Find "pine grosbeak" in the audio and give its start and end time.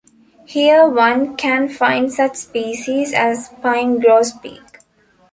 3.61-4.79